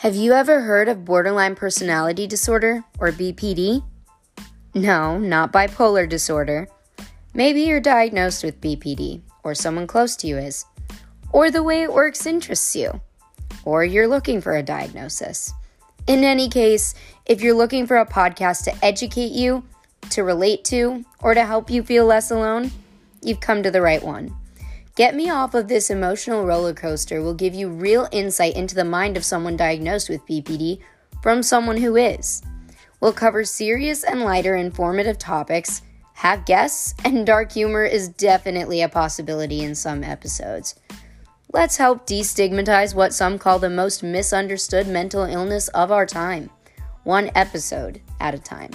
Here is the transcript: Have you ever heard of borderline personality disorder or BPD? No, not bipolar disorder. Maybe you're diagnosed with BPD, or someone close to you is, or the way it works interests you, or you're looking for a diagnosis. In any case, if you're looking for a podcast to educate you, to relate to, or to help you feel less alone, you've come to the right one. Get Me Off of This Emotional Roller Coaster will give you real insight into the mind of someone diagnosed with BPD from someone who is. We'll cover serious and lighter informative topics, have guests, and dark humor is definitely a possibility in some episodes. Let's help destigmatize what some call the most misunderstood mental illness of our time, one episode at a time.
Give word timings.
Have 0.00 0.16
you 0.16 0.32
ever 0.32 0.62
heard 0.62 0.88
of 0.88 1.04
borderline 1.04 1.54
personality 1.54 2.26
disorder 2.26 2.82
or 2.98 3.12
BPD? 3.12 3.84
No, 4.74 5.18
not 5.18 5.52
bipolar 5.52 6.08
disorder. 6.08 6.68
Maybe 7.34 7.64
you're 7.64 7.82
diagnosed 7.82 8.42
with 8.42 8.62
BPD, 8.62 9.20
or 9.44 9.54
someone 9.54 9.86
close 9.86 10.16
to 10.16 10.26
you 10.26 10.38
is, 10.38 10.64
or 11.32 11.50
the 11.50 11.62
way 11.62 11.82
it 11.82 11.92
works 11.92 12.24
interests 12.24 12.74
you, 12.74 12.98
or 13.66 13.84
you're 13.84 14.08
looking 14.08 14.40
for 14.40 14.56
a 14.56 14.62
diagnosis. 14.62 15.52
In 16.06 16.24
any 16.24 16.48
case, 16.48 16.94
if 17.26 17.42
you're 17.42 17.52
looking 17.52 17.86
for 17.86 17.98
a 17.98 18.06
podcast 18.06 18.64
to 18.64 18.82
educate 18.82 19.32
you, 19.32 19.62
to 20.08 20.24
relate 20.24 20.64
to, 20.64 21.04
or 21.20 21.34
to 21.34 21.44
help 21.44 21.68
you 21.68 21.82
feel 21.82 22.06
less 22.06 22.30
alone, 22.30 22.70
you've 23.20 23.40
come 23.40 23.62
to 23.62 23.70
the 23.70 23.82
right 23.82 24.02
one. 24.02 24.34
Get 24.96 25.14
Me 25.14 25.30
Off 25.30 25.54
of 25.54 25.68
This 25.68 25.88
Emotional 25.88 26.44
Roller 26.44 26.74
Coaster 26.74 27.22
will 27.22 27.32
give 27.32 27.54
you 27.54 27.68
real 27.68 28.08
insight 28.10 28.56
into 28.56 28.74
the 28.74 28.84
mind 28.84 29.16
of 29.16 29.24
someone 29.24 29.56
diagnosed 29.56 30.10
with 30.10 30.26
BPD 30.26 30.80
from 31.22 31.44
someone 31.44 31.76
who 31.76 31.96
is. 31.96 32.42
We'll 33.00 33.12
cover 33.12 33.44
serious 33.44 34.02
and 34.02 34.22
lighter 34.22 34.56
informative 34.56 35.16
topics, 35.16 35.82
have 36.14 36.44
guests, 36.44 36.94
and 37.04 37.24
dark 37.24 37.52
humor 37.52 37.84
is 37.84 38.08
definitely 38.08 38.82
a 38.82 38.88
possibility 38.88 39.62
in 39.62 39.76
some 39.76 40.02
episodes. 40.02 40.74
Let's 41.52 41.76
help 41.76 42.04
destigmatize 42.06 42.94
what 42.94 43.14
some 43.14 43.38
call 43.38 43.60
the 43.60 43.70
most 43.70 44.02
misunderstood 44.02 44.88
mental 44.88 45.22
illness 45.22 45.68
of 45.68 45.92
our 45.92 46.04
time, 46.04 46.50
one 47.04 47.30
episode 47.36 48.00
at 48.18 48.34
a 48.34 48.38
time. 48.38 48.70